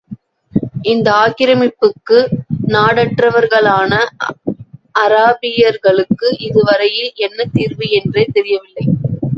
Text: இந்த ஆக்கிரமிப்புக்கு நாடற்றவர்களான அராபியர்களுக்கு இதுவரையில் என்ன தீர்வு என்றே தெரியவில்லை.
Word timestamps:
இந்த 0.83 1.07
ஆக்கிரமிப்புக்கு 1.23 2.17
நாடற்றவர்களான 2.67 3.91
அராபியர்களுக்கு 4.95 6.29
இதுவரையில் 6.39 7.11
என்ன 7.19 7.45
தீர்வு 7.53 7.87
என்றே 7.99 8.25
தெரியவில்லை. 8.33 8.85